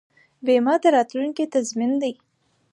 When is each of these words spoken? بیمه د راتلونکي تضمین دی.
بیمه 0.45 0.75
د 0.81 0.83
راتلونکي 0.95 1.43
تضمین 1.53 1.91
دی. 2.01 2.13